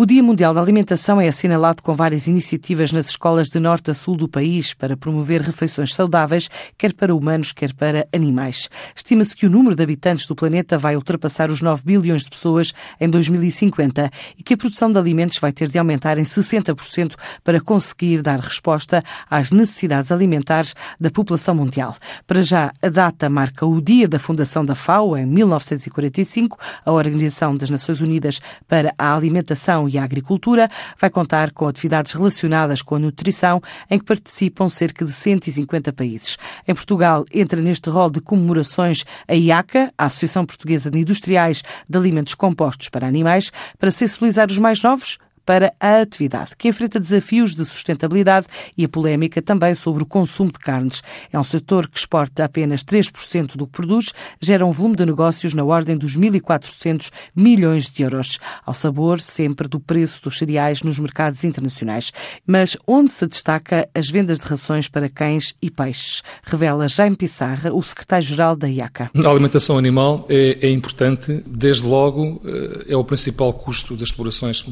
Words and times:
O 0.00 0.06
Dia 0.06 0.22
Mundial 0.22 0.54
da 0.54 0.62
Alimentação 0.62 1.20
é 1.20 1.28
assinalado 1.28 1.82
com 1.82 1.94
várias 1.94 2.26
iniciativas 2.26 2.90
nas 2.90 3.10
escolas 3.10 3.50
de 3.50 3.60
norte 3.60 3.90
a 3.90 3.94
sul 3.94 4.16
do 4.16 4.26
país 4.26 4.72
para 4.72 4.96
promover 4.96 5.42
refeições 5.42 5.92
saudáveis, 5.92 6.48
quer 6.78 6.94
para 6.94 7.14
humanos, 7.14 7.52
quer 7.52 7.74
para 7.74 8.08
animais. 8.10 8.70
Estima-se 8.96 9.36
que 9.36 9.44
o 9.44 9.50
número 9.50 9.76
de 9.76 9.82
habitantes 9.82 10.26
do 10.26 10.34
planeta 10.34 10.78
vai 10.78 10.96
ultrapassar 10.96 11.50
os 11.50 11.60
9 11.60 11.82
bilhões 11.84 12.22
de 12.22 12.30
pessoas 12.30 12.72
em 12.98 13.10
2050 13.10 14.10
e 14.38 14.42
que 14.42 14.54
a 14.54 14.56
produção 14.56 14.90
de 14.90 14.98
alimentos 14.98 15.38
vai 15.38 15.52
ter 15.52 15.68
de 15.68 15.78
aumentar 15.78 16.16
em 16.16 16.22
60% 16.22 17.14
para 17.44 17.60
conseguir 17.60 18.22
dar 18.22 18.40
resposta 18.40 19.04
às 19.28 19.50
necessidades 19.50 20.10
alimentares 20.10 20.74
da 20.98 21.10
população 21.10 21.54
mundial. 21.54 21.94
Para 22.26 22.42
já, 22.42 22.72
a 22.80 22.88
data 22.88 23.28
marca 23.28 23.66
o 23.66 23.78
dia 23.82 24.08
da 24.08 24.18
fundação 24.18 24.64
da 24.64 24.74
FAO, 24.74 25.14
em 25.14 25.26
1945, 25.26 26.58
a 26.86 26.90
Organização 26.90 27.54
das 27.54 27.68
Nações 27.68 28.00
Unidas 28.00 28.40
para 28.66 28.94
a 28.96 29.14
Alimentação 29.14 29.89
e 29.90 29.98
a 29.98 30.04
Agricultura 30.04 30.70
vai 30.98 31.10
contar 31.10 31.50
com 31.50 31.66
atividades 31.66 32.12
relacionadas 32.12 32.82
com 32.82 32.94
a 32.94 32.98
nutrição, 32.98 33.60
em 33.90 33.98
que 33.98 34.04
participam 34.04 34.68
cerca 34.68 35.04
de 35.04 35.12
150 35.12 35.92
países. 35.92 36.36
Em 36.66 36.74
Portugal, 36.74 37.24
entra 37.32 37.60
neste 37.60 37.90
rol 37.90 38.10
de 38.10 38.20
comemorações 38.20 39.04
a 39.26 39.34
IACA, 39.34 39.92
a 39.98 40.06
Associação 40.06 40.46
Portuguesa 40.46 40.90
de 40.90 40.98
Industriais 40.98 41.62
de 41.88 41.98
Alimentos 41.98 42.34
Compostos 42.34 42.88
para 42.88 43.06
Animais, 43.06 43.50
para 43.78 43.90
sensibilizar 43.90 44.48
os 44.50 44.58
mais 44.58 44.82
novos 44.82 45.18
para 45.50 45.74
a 45.80 46.00
atividade, 46.00 46.52
que 46.56 46.68
enfrenta 46.68 47.00
desafios 47.00 47.56
de 47.56 47.64
sustentabilidade 47.64 48.46
e 48.78 48.84
a 48.84 48.88
polémica 48.88 49.42
também 49.42 49.74
sobre 49.74 50.04
o 50.04 50.06
consumo 50.06 50.52
de 50.52 50.60
carnes. 50.60 51.02
É 51.32 51.36
um 51.36 51.42
setor 51.42 51.88
que 51.88 51.98
exporta 51.98 52.44
apenas 52.44 52.84
3% 52.84 53.56
do 53.56 53.66
que 53.66 53.72
produz, 53.72 54.12
gera 54.40 54.64
um 54.64 54.70
volume 54.70 54.94
de 54.94 55.04
negócios 55.04 55.52
na 55.52 55.64
ordem 55.64 55.96
dos 55.96 56.16
1.400 56.16 57.10
milhões 57.34 57.90
de 57.90 58.00
euros, 58.00 58.38
ao 58.64 58.74
sabor 58.74 59.20
sempre 59.20 59.66
do 59.66 59.80
preço 59.80 60.22
dos 60.22 60.38
cereais 60.38 60.84
nos 60.84 61.00
mercados 61.00 61.42
internacionais. 61.42 62.12
Mas 62.46 62.76
onde 62.86 63.10
se 63.10 63.26
destaca 63.26 63.88
as 63.92 64.08
vendas 64.08 64.38
de 64.38 64.46
rações 64.46 64.86
para 64.86 65.08
cães 65.08 65.56
e 65.60 65.68
peixes? 65.68 66.22
Revela 66.44 66.86
Jaime 66.86 67.16
Pissarra, 67.16 67.74
o 67.74 67.82
secretário-geral 67.82 68.54
da 68.54 68.68
IACA. 68.68 69.10
A 69.16 69.28
alimentação 69.28 69.76
animal 69.76 70.26
é, 70.28 70.58
é 70.62 70.70
importante, 70.70 71.42
desde 71.44 71.84
logo 71.84 72.40
eh, 72.44 72.84
é 72.90 72.96
o 72.96 73.02
principal 73.02 73.52
custo 73.52 73.96
das 73.96 74.10
explorações 74.10 74.64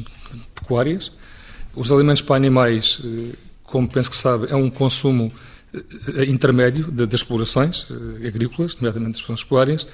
pecuárias. 0.69 1.11
Os 1.75 1.91
alimentos 1.91 2.21
para 2.21 2.35
animais, 2.35 3.01
eh, 3.03 3.35
como 3.63 3.89
penso 3.89 4.09
que 4.09 4.15
sabe, 4.15 4.47
é 4.49 4.55
um 4.55 4.69
consumo 4.69 5.31
eh, 5.73 6.25
intermédio 6.25 6.91
das 6.91 7.11
explorações 7.13 7.87
eh, 7.89 8.27
agrícolas, 8.27 8.75
nomeadamente 8.75 9.13
das 9.13 9.21
explorações 9.21 9.43
pecuárias, 9.43 9.87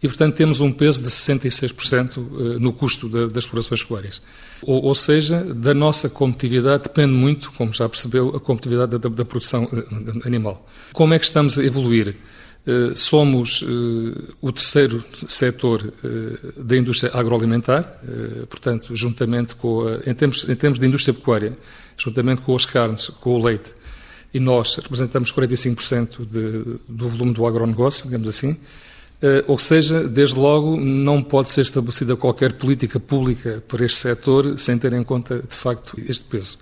e, 0.00 0.06
portanto, 0.06 0.36
temos 0.36 0.60
um 0.60 0.70
peso 0.70 1.02
de 1.02 1.08
66% 1.08 2.18
no 2.60 2.72
custo 2.72 3.08
das 3.08 3.42
explorações 3.42 3.82
pecuárias. 3.82 4.22
Ou, 4.62 4.84
ou, 4.84 4.94
seja, 4.94 5.42
da 5.42 5.74
nossa 5.74 6.08
competitividade 6.08 6.84
depende 6.84 7.12
muito, 7.12 7.50
como 7.50 7.72
já 7.72 7.88
percebeu, 7.88 8.28
a 8.28 8.38
competitividade 8.38 8.96
da, 8.96 9.08
da 9.08 9.24
produção 9.24 9.68
animal. 10.24 10.64
Como 10.92 11.14
é 11.14 11.18
que 11.18 11.24
estamos 11.24 11.58
a 11.58 11.64
evoluir? 11.64 12.14
Eh, 12.68 12.92
somos 12.94 13.64
eh, 13.64 14.34
o 14.42 14.52
terceiro 14.52 15.02
setor 15.26 15.90
eh, 16.04 16.52
da 16.54 16.76
indústria 16.76 17.10
agroalimentar, 17.14 17.98
portanto, 18.50 18.94
juntamente 18.94 19.56
com, 19.56 19.88
a, 19.88 20.10
em, 20.10 20.12
termos, 20.12 20.46
em 20.46 20.54
termos 20.54 20.78
de 20.78 20.86
indústria 20.86 21.14
pecuária, 21.14 21.56
juntamente 21.96 22.42
com 22.42 22.54
as 22.54 22.66
carnes, 22.66 23.08
com 23.08 23.30
o 23.30 23.42
leite, 23.42 23.72
e 24.34 24.38
nós 24.38 24.76
representamos 24.76 25.32
45% 25.32 26.26
de, 26.26 26.78
do 26.86 27.08
volume 27.08 27.32
do 27.32 27.46
agronegócio, 27.46 28.04
digamos 28.04 28.28
assim, 28.28 28.58
ou 29.46 29.58
seja, 29.58 30.06
desde 30.06 30.38
logo, 30.38 30.76
não 30.76 31.22
pode 31.22 31.50
ser 31.50 31.62
estabelecida 31.62 32.14
qualquer 32.14 32.52
política 32.52 33.00
pública 33.00 33.64
para 33.66 33.84
este 33.84 33.98
setor 33.98 34.58
sem 34.58 34.78
ter 34.78 34.92
em 34.92 35.02
conta, 35.02 35.40
de 35.40 35.56
facto, 35.56 35.98
este 36.06 36.24
peso. 36.24 36.58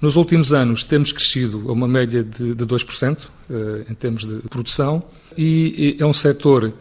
Nos 0.00 0.16
últimos 0.16 0.52
anos 0.52 0.84
temos 0.84 1.10
crescido 1.10 1.64
a 1.68 1.72
uma 1.72 1.88
média 1.88 2.22
de, 2.22 2.54
de 2.54 2.66
2% 2.66 3.28
eh, 3.48 3.86
em 3.88 3.94
termos 3.94 4.26
de 4.26 4.36
produção 4.48 5.02
e 5.38 5.96
é 5.98 6.04
um 6.04 6.12
setor 6.12 6.72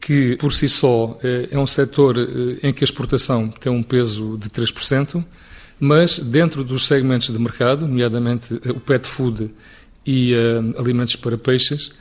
que, 0.00 0.36
por 0.36 0.52
si 0.52 0.68
só, 0.68 1.16
eh, 1.22 1.48
é 1.52 1.58
um 1.58 1.66
setor 1.66 2.18
eh, 2.18 2.66
em 2.66 2.72
que 2.72 2.82
a 2.82 2.86
exportação 2.86 3.48
tem 3.48 3.70
um 3.70 3.84
peso 3.84 4.36
de 4.36 4.50
3%, 4.50 5.24
mas 5.78 6.18
dentro 6.18 6.64
dos 6.64 6.88
segmentos 6.88 7.32
de 7.32 7.38
mercado, 7.38 7.86
nomeadamente 7.86 8.54
o 8.54 8.80
pet 8.80 9.06
food 9.06 9.50
e 10.04 10.34
alimentos 10.76 11.14
para 11.14 11.38
peixes, 11.38 11.92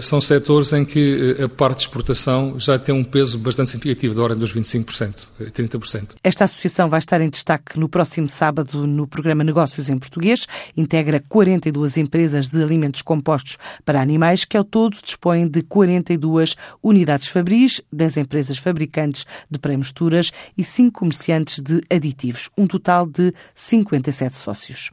são 0.00 0.20
setores 0.20 0.72
em 0.72 0.84
que 0.84 1.36
eh, 1.38 1.44
a 1.44 1.48
parte 1.48 1.78
de 1.78 1.82
exportação 1.84 2.58
já 2.58 2.78
tem 2.78 2.94
um 2.94 3.04
peso 3.04 3.38
bastante 3.38 3.70
significativo, 3.70 4.14
da 4.14 4.22
ordem 4.22 4.38
dos 4.38 4.54
25%, 4.54 5.26
30%. 5.40 6.02
Eh, 6.02 6.14
Esta 6.22 6.44
associação 6.44 6.88
vai 6.88 6.98
estar 6.98 7.20
em 7.20 7.28
destaque 7.28 7.78
no 7.78 7.88
próximo 7.88 8.28
sábado 8.28 8.86
no 8.86 9.06
programa 9.06 9.42
Negócios 9.42 9.88
em 9.88 9.98
Português. 9.98 10.46
Integra 10.76 11.22
42 11.28 11.96
empresas 11.96 12.48
de 12.48 12.62
alimentos 12.62 13.02
compostos 13.02 13.58
para 13.84 14.00
animais, 14.00 14.44
que 14.44 14.56
ao 14.56 14.64
todo 14.64 14.96
dispõem 15.02 15.48
de 15.48 15.62
42 15.62 16.56
unidades 16.82 17.28
fabris, 17.28 17.80
10 17.92 18.18
empresas 18.18 18.58
fabricantes 18.58 19.24
de 19.50 19.58
pré-misturas 19.58 20.30
e 20.56 20.62
5 20.62 20.98
comerciantes 20.98 21.60
de 21.60 21.82
aditivos. 21.90 22.48
Um 22.56 22.66
total 22.66 23.06
de 23.06 23.32
57 23.54 24.36
sócios. 24.36 24.90